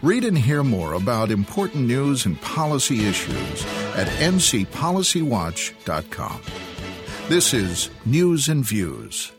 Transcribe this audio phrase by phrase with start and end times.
[0.00, 3.66] Read and hear more about important news and policy issues
[3.96, 6.40] at ncpolicywatch.com.
[7.28, 9.32] This is News and Views.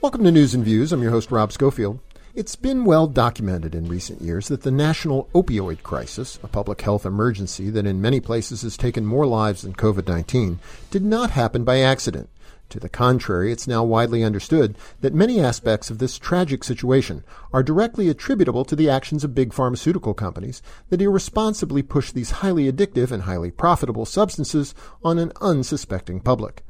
[0.00, 0.94] Welcome to News and Views.
[0.94, 1.98] I'm your host, Rob Schofield.
[2.34, 7.04] It's been well documented in recent years that the national opioid crisis, a public health
[7.04, 10.58] emergency that in many places has taken more lives than COVID 19,
[10.90, 12.30] did not happen by accident.
[12.70, 17.62] To the contrary, it's now widely understood that many aspects of this tragic situation are
[17.62, 20.60] directly attributable to the actions of big pharmaceutical companies
[20.90, 26.62] that irresponsibly push these highly addictive and highly profitable substances on an unsuspecting public.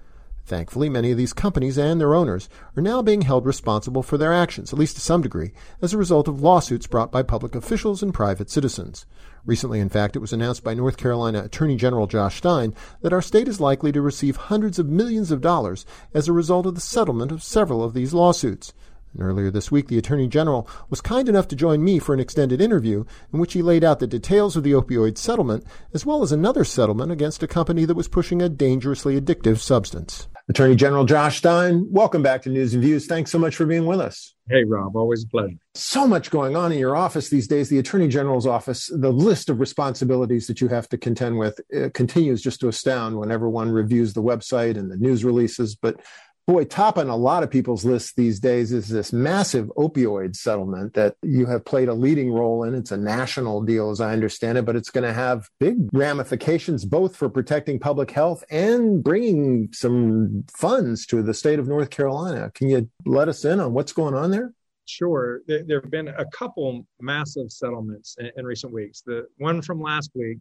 [0.49, 4.33] Thankfully, many of these companies and their owners are now being held responsible for their
[4.33, 5.53] actions, at least to some degree,
[5.83, 9.05] as a result of lawsuits brought by public officials and private citizens.
[9.45, 13.21] Recently, in fact, it was announced by North Carolina Attorney General Josh Stein that our
[13.21, 15.85] state is likely to receive hundreds of millions of dollars
[16.15, 18.73] as a result of the settlement of several of these lawsuits.
[19.13, 22.21] And earlier this week, the Attorney General was kind enough to join me for an
[22.21, 23.05] extended interview
[23.35, 26.65] in which he laid out the details of the opioid settlement, as well as another
[26.65, 30.27] settlement against a company that was pushing a dangerously addictive substance.
[30.49, 33.07] Attorney General Josh Stein, welcome back to News and Views.
[33.07, 34.35] Thanks so much for being with us.
[34.49, 35.57] Hey, Rob, always a pleasure.
[35.75, 37.69] So much going on in your office these days.
[37.69, 41.91] The Attorney General's office, the list of responsibilities that you have to contend with uh,
[41.93, 45.75] continues just to astound whenever one reviews the website and the news releases.
[45.75, 46.01] But
[46.49, 50.95] boy, top on a lot of people's lists these days is this massive opioid settlement
[50.95, 52.75] that you have played a leading role in.
[52.75, 56.87] It's a national deal, as I understand it, but it's going to have big ramifications
[56.87, 62.51] both for protecting public health and bringing some funds to the state of North Carolina.
[62.55, 64.55] Can you let us in on what's going on there?
[64.87, 65.43] Sure.
[65.47, 69.03] There, have been a couple massive settlements in recent weeks.
[69.05, 70.39] The one from last week,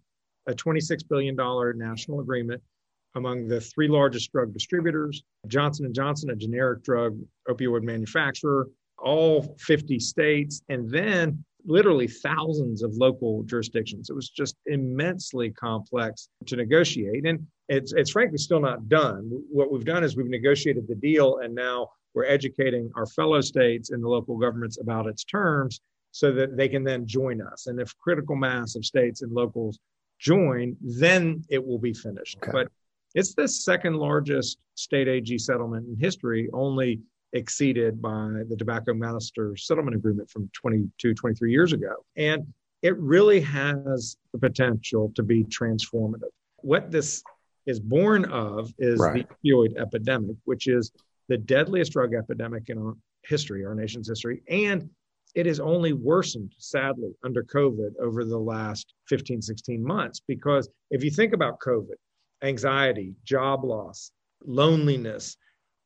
[0.47, 1.35] a $26 billion
[1.77, 2.61] national agreement
[3.17, 7.17] among the three largest drug distributors johnson & johnson a generic drug
[7.49, 8.67] opioid manufacturer
[8.99, 14.09] all 50 states and then literally thousands of local jurisdictions.
[14.09, 19.29] It was just immensely complex to negotiate and it's, it's frankly still not done.
[19.51, 23.91] What we've done is we've negotiated the deal and now we're educating our fellow states
[23.91, 27.67] and the local governments about its terms so that they can then join us.
[27.67, 29.77] And if critical mass of states and locals
[30.19, 32.37] join then it will be finished.
[32.41, 32.51] Okay.
[32.51, 32.71] but
[33.15, 36.99] it's the second largest state AG settlement in history, only
[37.33, 41.93] exceeded by the Tobacco Master Settlement Agreement from 22, 23 years ago.
[42.15, 46.29] And it really has the potential to be transformative.
[46.57, 47.23] What this
[47.65, 49.27] is born of is right.
[49.43, 50.91] the opioid epidemic, which is
[51.27, 52.93] the deadliest drug epidemic in our
[53.23, 54.41] history, our nation's history.
[54.47, 54.89] And
[55.35, 60.21] it has only worsened, sadly, under COVID over the last 15, 16 months.
[60.25, 61.95] Because if you think about COVID,
[62.41, 64.11] anxiety, job loss,
[64.45, 65.37] loneliness,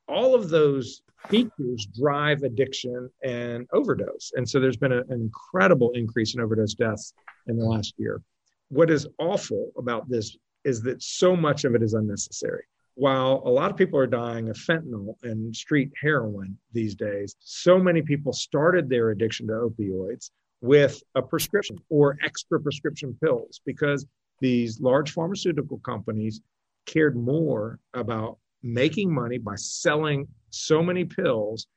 [0.07, 4.31] all of those features drive addiction and overdose.
[4.35, 7.13] And so there's been a, an incredible increase in overdose deaths
[7.47, 8.21] in the last year.
[8.69, 12.63] What is awful about this is that so much of it is unnecessary.
[12.95, 17.79] While a lot of people are dying of fentanyl and street heroin these days, so
[17.79, 20.29] many people started their addiction to opioids
[20.61, 24.05] with a prescription or extra prescription pills because
[24.41, 26.41] these large pharmaceutical companies
[26.85, 31.67] cared more about making money by selling so many pills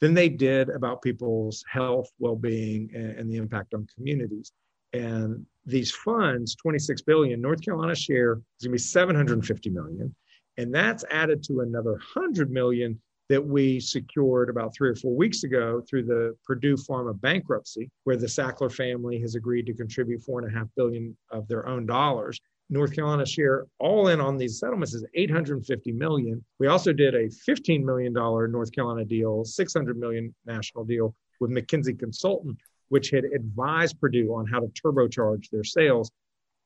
[0.00, 4.52] than they did about people's health, well-being, and, and the impact on communities.
[4.92, 10.14] And these funds, 26 billion, North Carolina share is going to be 750 million,
[10.56, 15.44] and that's added to another 100 million that we secured about three or four weeks
[15.44, 20.40] ago through the Purdue Pharma bankruptcy, where the Sackler family has agreed to contribute four
[20.40, 22.38] and a half billion of their own dollars.
[22.70, 26.44] North Carolina share all in on these settlements is 850 million.
[26.58, 31.50] We also did a 15 million dollar North Carolina deal, 600 million national deal with
[31.50, 32.58] McKinsey Consultant,
[32.88, 36.10] which had advised Purdue on how to turbocharge their sales.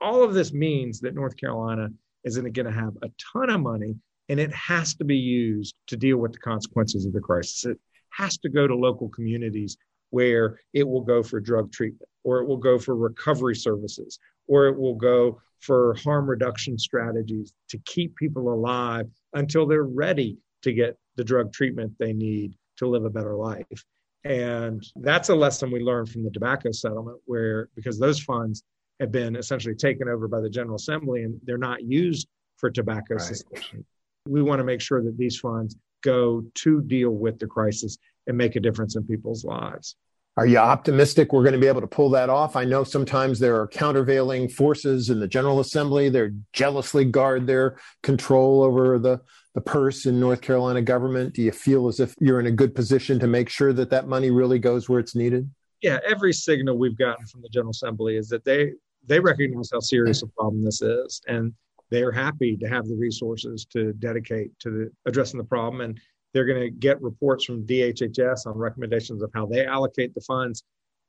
[0.01, 1.89] All of this means that North Carolina
[2.25, 3.97] is going to have a ton of money
[4.28, 7.65] and it has to be used to deal with the consequences of the crisis.
[7.65, 7.78] It
[8.11, 9.77] has to go to local communities
[10.11, 14.67] where it will go for drug treatment or it will go for recovery services or
[14.67, 20.73] it will go for harm reduction strategies to keep people alive until they're ready to
[20.73, 23.85] get the drug treatment they need to live a better life.
[24.25, 28.62] And that's a lesson we learned from the tobacco settlement, where because those funds
[29.00, 33.14] have been essentially taken over by the General Assembly and they're not used for tobacco
[33.14, 33.20] right.
[33.20, 33.85] cessation.
[34.29, 38.37] We want to make sure that these funds go to deal with the crisis and
[38.37, 39.97] make a difference in people's lives.
[40.37, 42.55] Are you optimistic we're going to be able to pull that off?
[42.55, 46.11] I know sometimes there are countervailing forces in the General Assembly.
[46.11, 49.21] They're jealously guard their control over the,
[49.55, 51.35] the purse in North Carolina government.
[51.35, 54.07] Do you feel as if you're in a good position to make sure that that
[54.07, 55.51] money really goes where it's needed?
[55.83, 58.75] Yeah, every signal we've gotten from the General Assembly is that they
[59.07, 61.53] they recognize how serious a problem this is, and
[61.90, 65.81] they are happy to have the resources to dedicate to the, addressing the problem.
[65.81, 65.99] And
[66.32, 70.62] they're going to get reports from DHHS on recommendations of how they allocate the funds.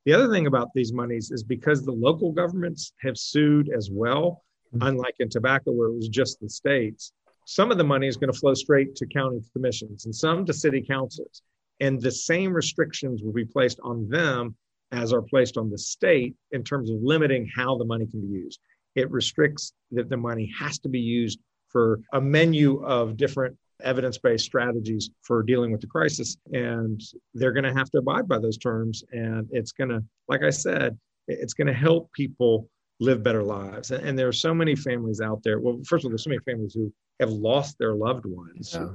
[0.05, 4.43] The other thing about these monies is because the local governments have sued as well,
[4.73, 4.87] mm-hmm.
[4.87, 7.11] unlike in tobacco where it was just the states,
[7.45, 10.53] some of the money is going to flow straight to county commissions and some to
[10.53, 11.41] city councils.
[11.81, 14.55] And the same restrictions will be placed on them
[14.91, 18.27] as are placed on the state in terms of limiting how the money can be
[18.27, 18.59] used.
[18.95, 21.39] It restricts that the money has to be used
[21.69, 26.38] for a menu of different evidence based strategies for dealing with the crisis.
[26.51, 27.01] And
[27.33, 29.03] they're going to have to abide by those terms.
[29.12, 30.97] And it's going to, like I said,
[31.27, 32.68] it's going to help people
[33.00, 33.91] live better lives.
[33.91, 35.59] And, there are so many families out there.
[35.59, 38.88] Well, first of all, there's so many families who have lost their loved ones yeah.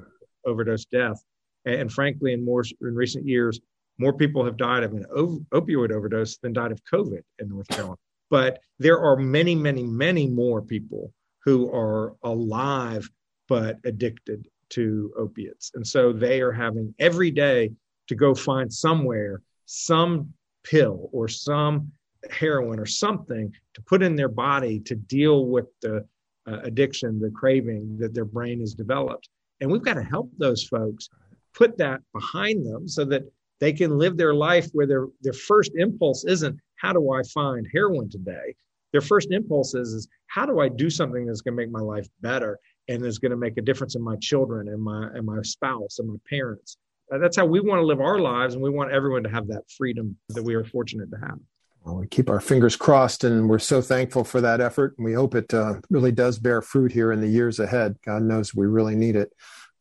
[0.45, 1.23] overdose death.
[1.65, 3.61] And, and, frankly, in more in recent years,
[3.99, 7.97] more people have died of an opioid overdose than died of COVID in North Carolina.
[8.31, 11.13] But there are many, many, many more people
[11.45, 13.09] who are alive
[13.49, 15.71] but addicted to opiates.
[15.75, 17.71] And so they are having every day
[18.09, 20.33] to go find somewhere some
[20.63, 21.93] pill or some
[22.31, 26.07] heroin or something to put in their body to deal with the
[26.47, 29.29] uh, addiction, the craving that their brain has developed.
[29.61, 31.09] And we've got to help those folks
[31.55, 33.23] put that behind them so that
[33.61, 37.67] they can live their life where their, their first impulse isn't, how do I find
[37.73, 38.55] heroin today?
[38.93, 41.81] Their first impulse is, is how do I do something that's going to make my
[41.81, 45.27] life better and is going to make a difference in my children and my and
[45.27, 46.77] my spouse and my parents?
[47.13, 49.47] Uh, that's how we want to live our lives, and we want everyone to have
[49.49, 51.39] that freedom that we are fortunate to have.
[51.85, 54.95] Well, we keep our fingers crossed, and we're so thankful for that effort.
[54.97, 57.97] And we hope it uh, really does bear fruit here in the years ahead.
[58.07, 59.33] God knows we really need it.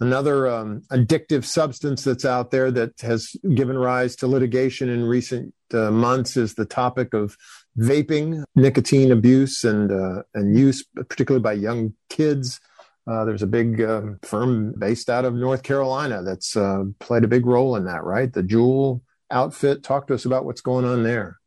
[0.03, 5.53] Another um, addictive substance that's out there that has given rise to litigation in recent
[5.73, 7.37] uh, months is the topic of
[7.79, 12.59] vaping, nicotine abuse, and uh, and use, particularly by young kids.
[13.07, 17.29] Uh, there's a big um, firm based out of North Carolina that's uh, played a
[17.29, 18.33] big role in that, right?
[18.33, 18.99] The Juul
[19.31, 19.83] outfit.
[19.83, 21.37] Talk to us about what's going on there.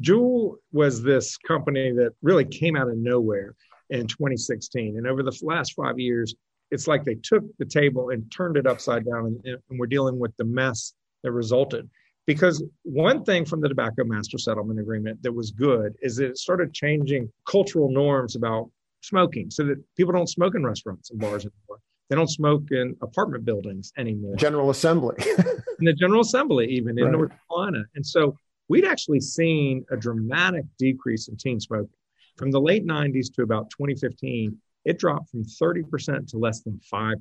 [0.00, 3.54] Juul was this company that really came out of nowhere
[3.90, 4.96] in 2016.
[4.96, 6.34] And over the last five years,
[6.70, 10.18] it's like they took the table and turned it upside down and, and we're dealing
[10.18, 11.88] with the mess that resulted.
[12.26, 16.38] Because one thing from the tobacco master settlement agreement that was good is that it
[16.38, 18.70] started changing cultural norms about
[19.00, 21.80] smoking so that people don't smoke in restaurants and bars anymore.
[22.10, 24.36] They don't smoke in apartment buildings anymore.
[24.36, 25.16] General assembly.
[25.78, 27.12] In the general assembly even in right.
[27.12, 27.84] north carolina.
[27.94, 28.36] And so
[28.68, 31.88] we'd actually seen a dramatic decrease in teen smoking
[32.36, 34.56] from the late 90s to about 2015
[34.88, 37.14] it dropped from 30% to less than 5%,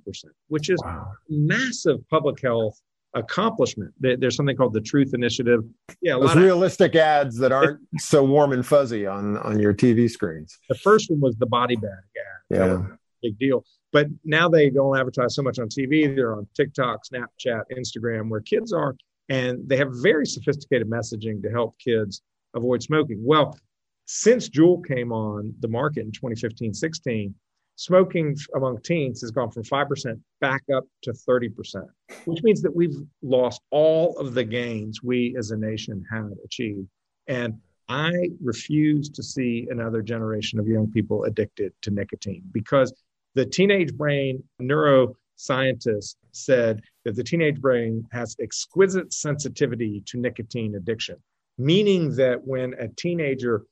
[0.47, 1.11] which is wow.
[1.29, 2.79] massive public health
[3.13, 3.93] accomplishment.
[3.99, 5.65] There's something called the Truth Initiative.
[6.01, 10.09] Yeah, those realistic of, ads that aren't so warm and fuzzy on on your TV
[10.09, 10.57] screens.
[10.69, 12.57] The first one was the body bag ad.
[12.57, 12.85] Yeah,
[13.21, 13.65] big deal.
[13.91, 16.15] But now they don't advertise so much on TV.
[16.15, 18.95] They're on TikTok, Snapchat, Instagram, where kids are,
[19.27, 22.21] and they have very sophisticated messaging to help kids
[22.55, 23.19] avoid smoking.
[23.25, 23.57] Well,
[24.05, 27.35] since Juul came on the market in 2015 16,
[27.77, 31.85] smoking among teens has gone from 5% back up to 30%,
[32.25, 36.87] which means that we've lost all of the gains we as a nation had achieved.
[37.27, 42.91] And I refuse to see another generation of young people addicted to nicotine because
[43.35, 51.17] the teenage brain neuroscientists said that the teenage brain has exquisite sensitivity to nicotine addiction,
[51.59, 53.65] meaning that when a teenager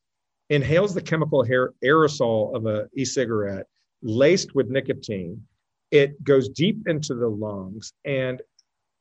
[0.52, 1.44] inhales the chemical
[1.84, 3.66] aerosol of an e-cigarette
[4.02, 5.42] laced with nicotine.
[5.92, 8.42] It goes deep into the lungs and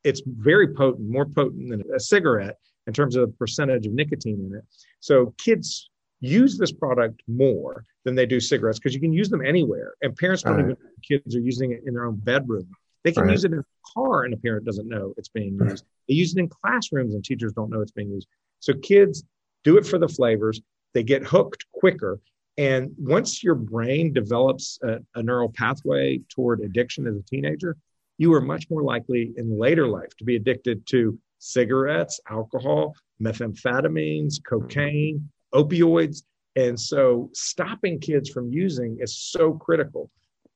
[0.05, 4.47] it's very potent, more potent than a cigarette in terms of the percentage of nicotine
[4.51, 4.65] in it.
[5.01, 9.45] So kids use this product more than they do cigarettes because you can use them
[9.45, 9.95] anywhere.
[10.03, 10.65] And parents don't right.
[10.65, 12.69] even kids are using it in their own bedroom.
[13.03, 13.33] They can right.
[13.33, 15.85] use it in a car and a parent doesn't know it's being used.
[16.09, 18.29] They use it in classrooms and teachers don't know it's being used.
[18.61, 19.25] So kids
[19.63, 20.61] do it for the flavors.
[20.95, 22.19] They get hooked quicker
[22.57, 27.77] and once your brain develops a, a, neural pathway toward addiction as a teenager,
[28.19, 34.37] you are much more likely in later life to be addicted to cigarettes, alcohol, methamphetamines,
[34.37, 34.57] hmm.
[34.57, 36.23] cocaine, opioids.
[36.57, 40.11] And so stopping kids from using is so critical.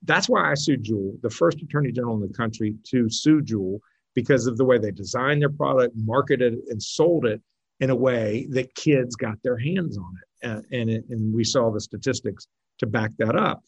[0.05, 3.81] That's why I sued Juul, the first attorney general in the country to sue Juul
[4.15, 7.43] because of the way they designed their product, marketed it, and sold it
[7.81, 11.71] in a way that kids got their hands on it and, it, and we saw
[11.71, 12.47] the statistics
[12.79, 13.63] to back that up.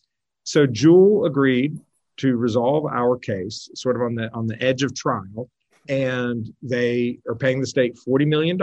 [0.44, 1.78] So Juul agreed
[2.18, 5.48] to resolve our case, sort of on the on the edge of trial,
[5.88, 8.58] and they are paying the state $40 million.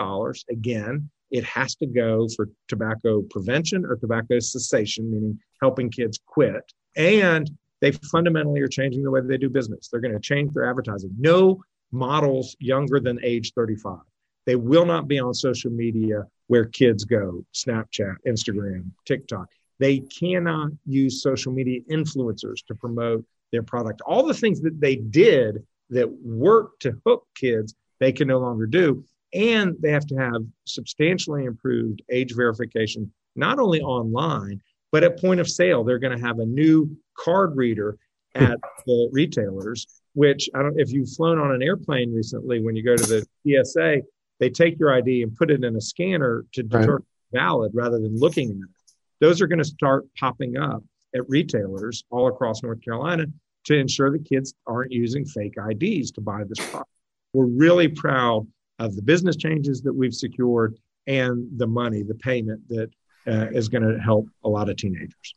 [0.50, 6.72] Again, it has to go for tobacco prevention or tobacco cessation, meaning helping kids quit.
[6.96, 7.50] And
[7.82, 9.88] they fundamentally are changing the way that they do business.
[9.88, 11.12] They're going to change their advertising.
[11.18, 11.62] No
[11.92, 14.00] models younger than age 35.
[14.46, 19.48] They will not be on social media where kids go Snapchat, Instagram, TikTok.
[19.80, 24.02] They cannot use social media influencers to promote their product.
[24.02, 28.66] All the things that they did that worked to hook kids, they can no longer
[28.66, 29.04] do.
[29.34, 34.62] And they have to have substantially improved age verification, not only online,
[34.92, 35.84] but at point of sale.
[35.84, 37.98] They're going to have a new card reader
[38.36, 42.84] at the retailers, which I don't, if you've flown on an airplane recently, when you
[42.84, 44.02] go to the TSA,
[44.40, 47.42] they take your ID and put it in a scanner to determine right.
[47.42, 48.94] valid rather than looking at it.
[49.20, 50.84] Those are going to start popping up
[51.16, 53.26] at retailers all across North Carolina
[53.66, 56.90] to ensure that kids aren't using fake IDs to buy this product.
[57.34, 58.48] We're really proud
[58.80, 60.78] of the business changes that we've secured
[61.08, 62.90] and the money, the payment that
[63.28, 65.36] uh, is going to help a lot of teenagers.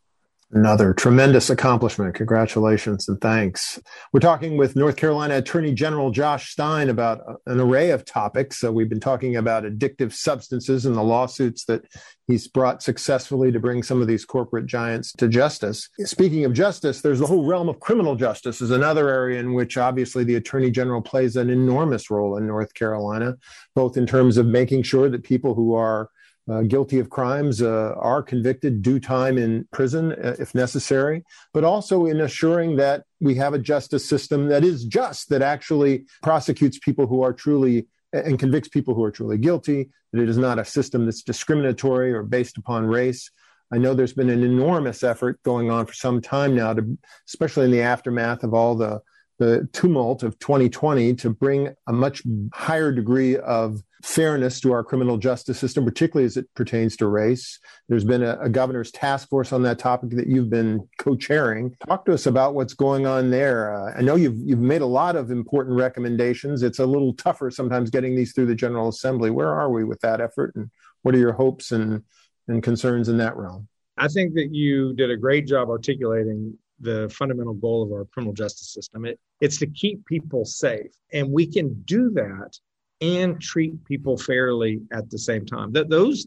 [0.52, 2.16] Another tremendous accomplishment.
[2.16, 3.80] Congratulations and thanks.
[4.12, 8.59] We're talking with North Carolina Attorney General Josh Stein about an array of topics.
[8.59, 11.85] So we've been talking about addictive substances and the lawsuits that
[12.26, 15.88] he's brought successfully to bring some of these corporate giants to justice.
[16.00, 19.78] Speaking of justice, there's the whole realm of criminal justice is another area in which
[19.78, 23.37] obviously the Attorney General plays an enormous role in North Carolina,
[23.76, 26.11] both in terms of making sure that people who are
[26.50, 31.64] uh, guilty of crimes uh, are convicted, do time in prison uh, if necessary, but
[31.64, 36.78] also in assuring that we have a justice system that is just, that actually prosecutes
[36.78, 40.59] people who are truly and convicts people who are truly guilty, that it is not
[40.59, 43.30] a system that's discriminatory or based upon race.
[43.73, 47.66] I know there's been an enormous effort going on for some time now, to, especially
[47.66, 49.00] in the aftermath of all the
[49.38, 55.19] the tumult of 2020 to bring a much higher degree of fairness to our criminal
[55.19, 57.59] justice system, particularly as it pertains to race.
[57.88, 61.76] There's been a, a governor's task force on that topic that you've been co-chairing.
[61.87, 63.75] Talk to us about what's going on there.
[63.75, 66.62] Uh, I know you've you've made a lot of important recommendations.
[66.62, 69.30] It's a little tougher sometimes getting these through the General Assembly.
[69.30, 70.71] Where are we with that effort, and
[71.02, 72.02] what are your hopes and
[72.49, 73.69] and concerns in that realm?
[73.97, 78.33] I think that you did a great job articulating the fundamental goal of our criminal
[78.33, 79.04] justice system.
[79.04, 80.90] It, it's to keep people safe.
[81.12, 82.57] And we can do that
[83.00, 85.73] and treat people fairly at the same time.
[85.73, 86.26] That those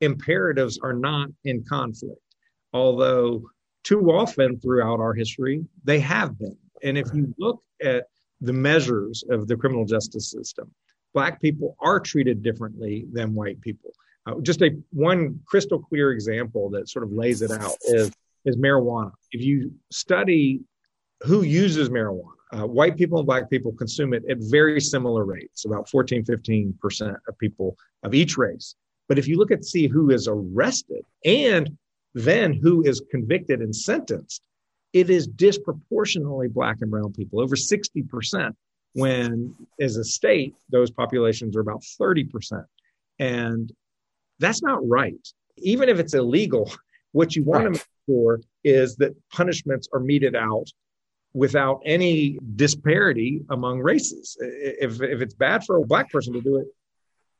[0.00, 2.20] imperatives are not in conflict,
[2.72, 3.42] although
[3.82, 6.56] too often throughout our history they have been.
[6.82, 8.06] And if you look at
[8.40, 10.70] the measures of the criminal justice system,
[11.12, 13.92] black people are treated differently than white people.
[14.26, 18.10] Uh, just a one crystal clear example that sort of lays it out is
[18.44, 19.12] is marijuana.
[19.32, 20.60] If you study
[21.22, 25.64] who uses marijuana, uh, white people and black people consume it at very similar rates,
[25.64, 28.74] about 14, 15% of people of each race.
[29.08, 31.76] But if you look at see who is arrested and
[32.14, 34.42] then who is convicted and sentenced,
[34.92, 38.54] it is disproportionately black and brown people, over 60%,
[38.92, 42.64] when as a state, those populations are about 30%.
[43.18, 43.72] And
[44.38, 45.28] that's not right.
[45.56, 46.70] Even if it's illegal,
[47.12, 47.74] what you want right.
[47.74, 50.68] to make sure is that punishments are meted out
[51.34, 54.36] without any disparity among races.
[54.40, 56.66] If, if it's bad for a black person to do it,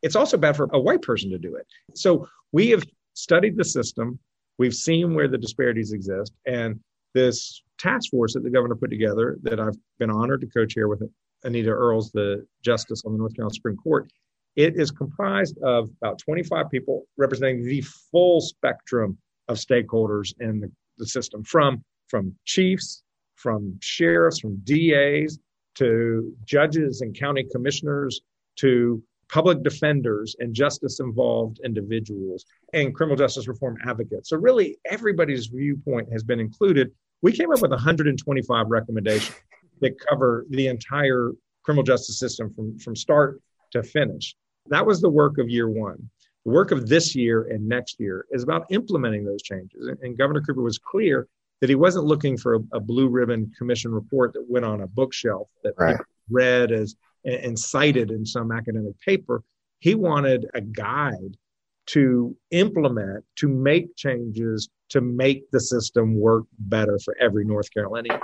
[0.02, 1.66] it's also bad for a white person to do it.
[1.94, 2.84] So we have
[3.14, 4.18] studied the system.
[4.58, 6.32] We've seen where the disparities exist.
[6.44, 6.80] And
[7.14, 11.02] this task force that the governor put together that I've been honored to co-chair with
[11.44, 14.10] Anita Earls, the justice on the North Carolina Supreme Court,
[14.56, 20.72] it is comprised of about 25 people representing the full spectrum of stakeholders in the,
[20.98, 23.03] the system from from chiefs
[23.36, 25.38] from sheriffs from das
[25.74, 28.20] to judges and county commissioners
[28.56, 34.28] to public defenders and justice involved individuals and criminal justice reform advocates.
[34.28, 36.92] So really everybody's viewpoint has been included.
[37.22, 39.36] We came up with 125 recommendations
[39.80, 41.32] that cover the entire
[41.64, 43.40] criminal justice system from, from start
[43.72, 44.36] to finish.
[44.68, 46.10] That was the work of year one.
[46.44, 49.88] The work of this year and next year is about implementing those changes.
[50.02, 51.26] And, Governor Cooper was clear
[51.60, 54.86] that he wasn't looking for a, a, blue ribbon commission report that went on a
[54.86, 55.96] bookshelf that right.
[56.28, 59.42] read as and cited in some academic paper.
[59.78, 61.36] He wanted a guide
[61.86, 68.20] to implement, to make changes, to make the system work better for every North Carolinian.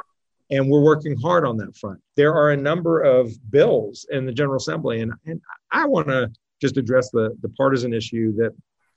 [0.50, 2.00] And we're working hard on that front.
[2.16, 6.30] There are a number of bills in the General Assembly, and, and I want to
[6.60, 8.52] just address the, the partisan issue that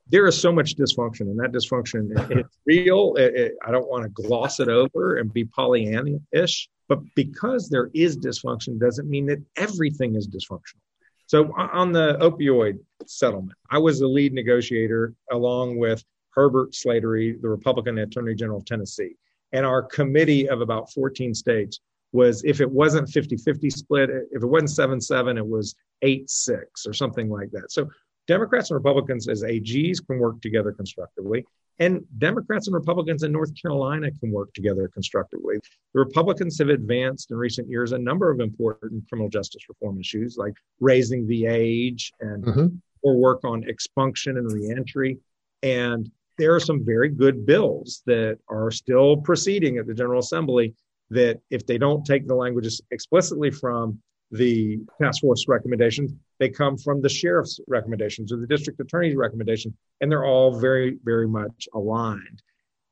[0.07, 4.03] there is so much dysfunction and that dysfunction it's real it, it, i don't want
[4.03, 9.41] to gloss it over and be pollyanna-ish But because there is dysfunction doesn't mean that
[9.55, 10.81] everything is dysfunctional.
[11.27, 17.49] So on the opioid settlement, I was the lead negotiator along with Herbert Slatery, the
[17.49, 19.15] Republican Attorney General of Tennessee.
[19.53, 21.79] And our committee of about 14 states
[22.11, 26.29] was if it wasn't 50 50 split, if it wasn't 7 7, it was 8
[26.29, 27.71] 6 or something like that.
[27.71, 27.89] So
[28.27, 31.45] Democrats and Republicans as AGs can work together constructively.
[31.79, 35.57] And Democrats and Republicans in North Carolina can work together constructively.
[35.93, 40.37] The Republicans have advanced in recent years a number of important criminal justice reform issues,
[40.37, 42.67] like raising the age and mm-hmm.
[43.01, 45.17] or work on expunction and reentry.
[45.63, 50.73] And there are some very good bills that are still proceeding at the General Assembly
[51.09, 53.99] that, if they don't take the language explicitly from
[54.33, 56.11] the task force recommendations.
[56.39, 60.97] They come from the sheriff's recommendations or the district attorney's recommendations, and they're all very,
[61.03, 62.41] very much aligned.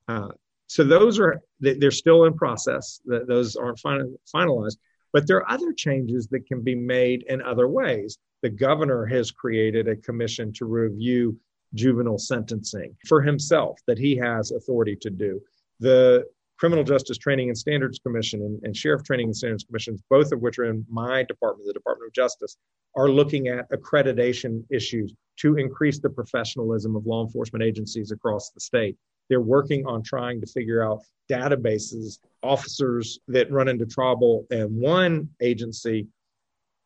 [0.08, 0.28] Uh,
[0.68, 3.00] so those are they're still in process.
[3.04, 4.78] Those aren't finalized,
[5.12, 8.18] but there are other changes that can be made in other ways.
[8.40, 11.38] The governor has created a commission to review
[11.74, 15.40] juvenile sentencing for himself that he has authority to do.
[15.80, 16.24] The
[16.62, 20.40] Criminal Justice Training and Standards Commission and, and, Sheriff Training and Standards Commissions, both of
[20.42, 22.56] which are in my department, the Department of Justice,
[22.94, 28.60] are looking at accreditation issues to increase the professionalism of law enforcement agencies across the
[28.60, 28.96] state.
[29.28, 35.30] They're working on trying to figure out databases, officers that run into trouble in one
[35.40, 36.06] agency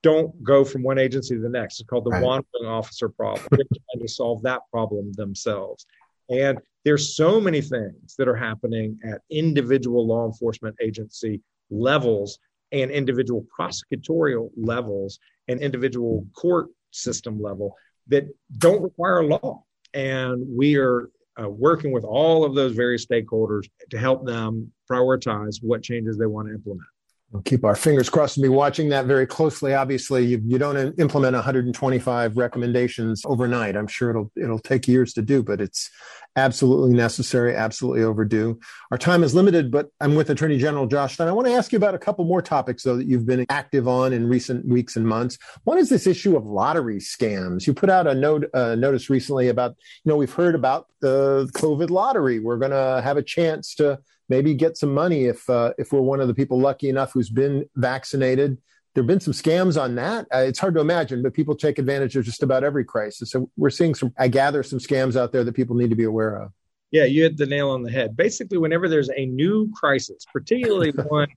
[0.02, 1.80] don't go from one agency to the next.
[1.80, 2.22] It's called the right.
[2.22, 3.46] wandering officer problem.
[3.50, 5.84] They're trying to solve that problem themselves.
[6.30, 12.38] And there's so many things that are happening at individual law enforcement agency levels
[12.70, 17.74] and individual prosecutorial levels and individual court system level
[18.06, 18.22] that
[18.58, 19.64] don't require law.
[19.94, 21.10] And we are
[21.42, 26.26] uh, working with all of those various stakeholders to help them prioritize what changes they
[26.26, 26.86] want to implement.
[27.32, 29.74] We'll keep our fingers crossed and be watching that very closely.
[29.74, 33.76] Obviously, you, you don't implement 125 recommendations overnight.
[33.76, 35.90] I'm sure it'll it'll take years to do, but it's
[36.36, 38.60] absolutely necessary, absolutely overdue.
[38.90, 41.28] Our time is limited, but I'm with Attorney General Josh Stein.
[41.28, 43.88] I want to ask you about a couple more topics, though, that you've been active
[43.88, 45.38] on in recent weeks and months.
[45.64, 47.66] One is this issue of lottery scams.
[47.66, 51.50] You put out a note, uh, notice recently about, you know, we've heard about the
[51.54, 52.38] COVID lottery.
[52.38, 56.00] We're going to have a chance to maybe get some money if uh, if we're
[56.00, 58.58] one of the people lucky enough who's been vaccinated.
[58.94, 60.26] There have been some scams on that.
[60.34, 63.30] Uh, it's hard to imagine, but people take advantage of just about every crisis.
[63.30, 66.04] So we're seeing some, I gather, some scams out there that people need to be
[66.04, 66.50] aware of.
[66.92, 68.16] Yeah, you hit the nail on the head.
[68.16, 71.28] Basically, whenever there's a new crisis, particularly one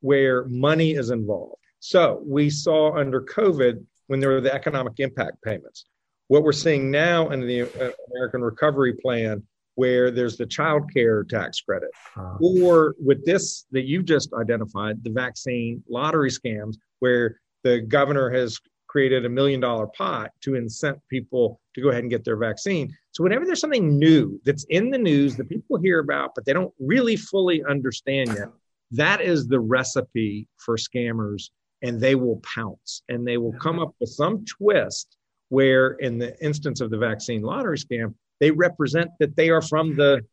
[0.00, 1.56] where money is involved.
[1.78, 5.86] So we saw under COVID when there were the economic impact payments.
[6.28, 9.42] What we're seeing now in the uh, American Recovery Plan
[9.74, 15.02] where there's the child care tax credit, uh, or with this that you just identified,
[15.04, 18.58] the vaccine lottery scams, where the governor has
[18.90, 22.92] created a million dollar pot to incent people to go ahead and get their vaccine.
[23.12, 26.52] So, whenever there's something new that's in the news that people hear about, but they
[26.52, 28.48] don't really fully understand yet,
[28.92, 31.50] that is the recipe for scammers,
[31.82, 33.02] and they will pounce.
[33.08, 35.16] And they will come up with some twist
[35.48, 39.94] where, in the instance of the vaccine lottery scam, they represent that they are from
[39.94, 40.24] the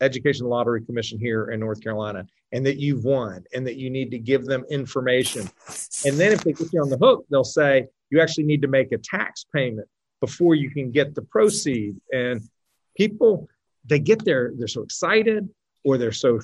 [0.00, 4.10] Education Lottery Commission here in North Carolina and that you've won and that you need
[4.10, 5.48] to give them information.
[6.06, 8.68] And then if they get you on the hook, they'll say you actually need to
[8.68, 9.88] make a tax payment
[10.20, 11.96] before you can get the proceed.
[12.12, 12.40] And
[12.96, 13.48] people,
[13.84, 15.48] they get there, they're so excited
[15.84, 16.40] or they're so,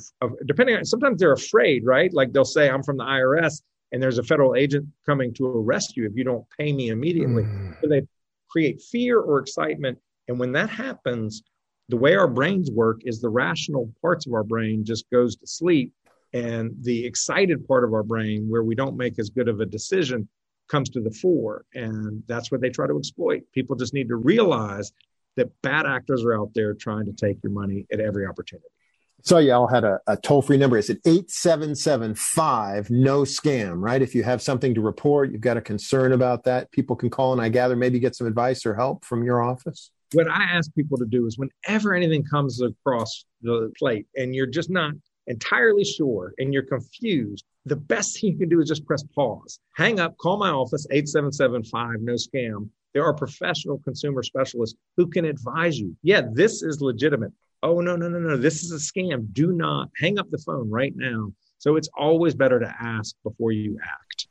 [0.46, 2.12] depending on, sometimes they're afraid, right?
[2.12, 5.96] Like they'll say, I'm from the IRS and there's a federal agent coming to arrest
[5.96, 7.44] you if you don't pay me immediately.
[7.44, 7.81] Mm.
[7.81, 8.07] So they
[8.48, 9.98] create fear or excitement
[10.29, 11.43] and when that happens,
[11.89, 15.47] the way our brains work is the rational parts of our brain just goes to
[15.47, 15.93] sleep
[16.33, 19.67] and the excited part of our brain where we don't make as good of a
[19.67, 20.29] decision
[20.69, 21.65] comes to the fore.
[21.75, 23.43] And that's what they try to exploit.
[23.53, 24.93] People just need to realize
[25.37, 28.67] that bad actors are out there trying to take your money at every opportunity.
[29.23, 30.77] So y'all had a, a toll-free number.
[30.77, 34.03] It's it 8775 no scam right?
[34.03, 37.33] If you have something to report you've got a concern about that people can call
[37.33, 40.73] and i gather maybe get some advice or help from your office what I ask
[40.75, 44.95] people to do is whenever anything comes across the plate and you're just not
[45.27, 49.59] entirely sure and you're confused, the best thing you can do is just press pause.
[49.75, 52.69] Hang up, call my office, 8775, no scam.
[52.95, 55.97] There are professional consumer specialists who can advise you.
[56.03, 57.33] Yeah, this is legitimate.
[57.62, 58.37] Oh, no, no, no, no.
[58.37, 59.33] This is a scam.
[59.33, 61.33] Do not hang up the phone right now.
[61.59, 64.29] So it's always better to ask before you act.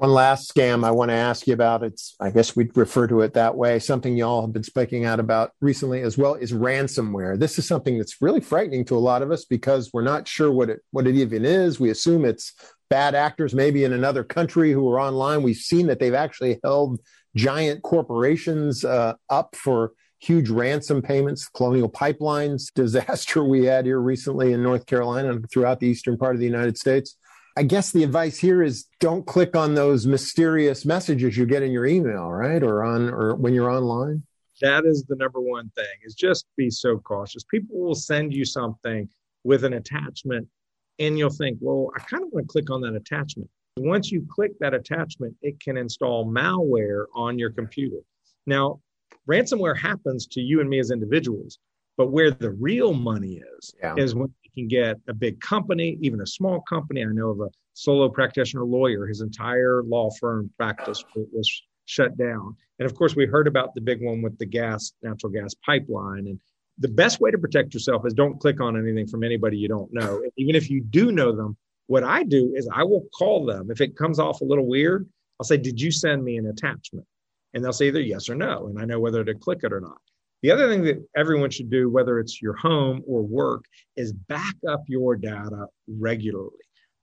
[0.00, 1.82] One last scam I want to ask you about.
[1.82, 3.78] It's, I guess we'd refer to it that way.
[3.78, 7.38] Something y'all have been speaking out about recently as well is ransomware.
[7.38, 10.50] This is something that's really frightening to a lot of us because we're not sure
[10.50, 11.78] what it, what it even is.
[11.78, 12.54] We assume it's
[12.88, 15.42] bad actors, maybe in another country, who are online.
[15.42, 16.98] We've seen that they've actually held
[17.36, 24.54] giant corporations uh, up for huge ransom payments, colonial pipelines disaster we had here recently
[24.54, 27.18] in North Carolina and throughout the eastern part of the United States.
[27.56, 31.72] I guess the advice here is don't click on those mysterious messages you get in
[31.72, 32.62] your email, right?
[32.62, 34.22] Or on or when you're online.
[34.60, 37.44] That is the number one thing is just be so cautious.
[37.44, 39.08] People will send you something
[39.42, 40.46] with an attachment
[40.98, 43.48] and you'll think, well, I kind of want to click on that attachment.
[43.78, 47.96] Once you click that attachment, it can install malware on your computer.
[48.46, 48.80] Now,
[49.28, 51.58] ransomware happens to you and me as individuals,
[51.96, 53.94] but where the real money is, yeah.
[53.96, 57.02] is when can get a big company, even a small company.
[57.02, 62.56] I know of a solo practitioner lawyer, his entire law firm practice was shut down.
[62.78, 66.26] And of course, we heard about the big one with the gas, natural gas pipeline.
[66.26, 66.38] And
[66.78, 69.92] the best way to protect yourself is don't click on anything from anybody you don't
[69.92, 70.22] know.
[70.36, 73.70] Even if you do know them, what I do is I will call them.
[73.70, 75.08] If it comes off a little weird,
[75.38, 77.06] I'll say, Did you send me an attachment?
[77.52, 78.68] And they'll say either yes or no.
[78.68, 79.98] And I know whether to click it or not.
[80.42, 83.64] The other thing that everyone should do, whether it's your home or work,
[83.96, 86.50] is back up your data regularly.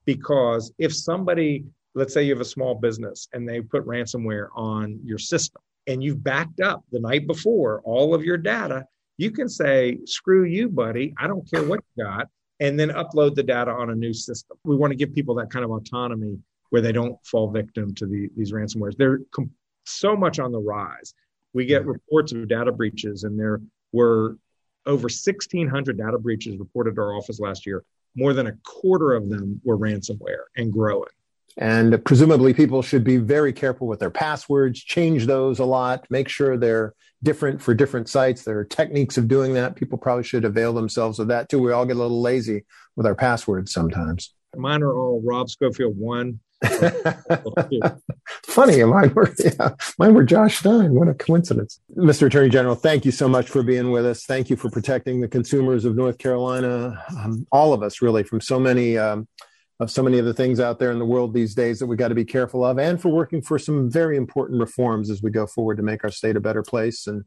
[0.04, 4.98] Because if somebody, let's say you have a small business and they put ransomware on
[5.04, 8.84] your system and you've backed up the night before all of your data,
[9.18, 11.14] you can say, screw you, buddy.
[11.18, 12.28] I don't care what you got.
[12.60, 14.56] And then upload the data on a new system.
[14.64, 16.38] We want to give people that kind of autonomy
[16.70, 18.96] where they don't fall victim to the, these ransomwares.
[18.96, 19.50] They're com-
[19.86, 21.14] so much on the rise.
[21.52, 21.92] We get mm-hmm.
[21.92, 23.60] reports of data breaches, and there
[23.92, 24.36] were
[24.86, 27.84] over 1,600 data breaches reported to our office last year.
[28.16, 31.10] More than a quarter of them were ransomware and growing.
[31.56, 36.28] And presumably, people should be very careful with their passwords, change those a lot, make
[36.28, 38.44] sure they're different for different sites.
[38.44, 39.74] There are techniques of doing that.
[39.74, 41.60] People probably should avail themselves of that too.
[41.60, 44.34] We all get a little lazy with our passwords sometimes.
[44.56, 46.38] Mine are all Rob Schofield one.
[48.46, 50.94] Funny, mine were yeah, mine were Josh Stein.
[50.94, 52.26] What a coincidence, Mr.
[52.26, 52.74] Attorney General.
[52.74, 54.24] Thank you so much for being with us.
[54.24, 58.40] Thank you for protecting the consumers of North Carolina, um, all of us, really, from
[58.40, 59.28] so many um,
[59.78, 61.94] of so many of the things out there in the world these days that we
[61.94, 65.30] got to be careful of, and for working for some very important reforms as we
[65.30, 67.24] go forward to make our state a better place and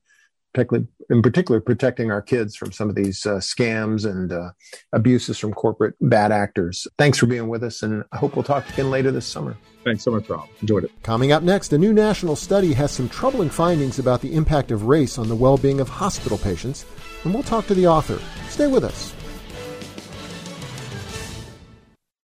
[1.10, 4.52] in particular protecting our kids from some of these uh, scams and uh,
[4.94, 6.88] abuses from corporate bad actors.
[6.98, 9.56] Thanks for being with us, and I hope we'll talk again later this summer.
[9.84, 10.48] Thanks so much, Rob.
[10.62, 10.92] Enjoyed it.
[11.04, 14.86] Coming up next, a new national study has some troubling findings about the impact of
[14.86, 16.86] race on the well being of hospital patients,
[17.24, 18.20] and we'll talk to the author.
[18.48, 19.14] Stay with us.